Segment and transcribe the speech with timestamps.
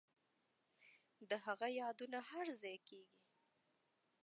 [1.29, 3.21] د هغه یادونه هرځای کیږي